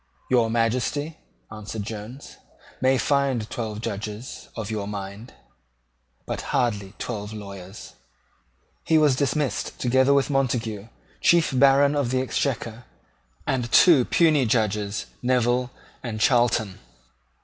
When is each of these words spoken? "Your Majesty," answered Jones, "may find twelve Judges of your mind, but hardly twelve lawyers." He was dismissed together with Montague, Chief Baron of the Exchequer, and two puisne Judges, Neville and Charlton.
"Your 0.31 0.49
Majesty," 0.49 1.19
answered 1.51 1.83
Jones, 1.83 2.37
"may 2.81 2.97
find 2.97 3.47
twelve 3.51 3.81
Judges 3.81 4.49
of 4.55 4.71
your 4.71 4.87
mind, 4.87 5.31
but 6.25 6.41
hardly 6.41 6.95
twelve 6.97 7.33
lawyers." 7.33 7.93
He 8.83 8.97
was 8.97 9.15
dismissed 9.15 9.79
together 9.79 10.11
with 10.11 10.31
Montague, 10.31 10.87
Chief 11.21 11.51
Baron 11.55 11.95
of 11.95 12.09
the 12.09 12.19
Exchequer, 12.19 12.85
and 13.45 13.71
two 13.71 14.03
puisne 14.05 14.47
Judges, 14.47 15.05
Neville 15.21 15.69
and 16.01 16.19
Charlton. 16.19 16.79